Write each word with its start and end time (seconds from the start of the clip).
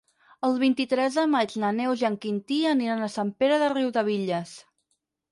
El 0.47 0.55
vint-i-tres 0.61 1.17
de 1.17 1.25
maig 1.33 1.51
na 1.63 1.69
Neus 1.79 2.01
i 2.03 2.07
en 2.09 2.17
Quintí 2.23 2.57
aniran 2.69 3.03
a 3.03 3.11
Sant 3.17 3.29
Pere 3.43 3.59
de 3.65 3.69
Riudebitlles. 3.75 4.55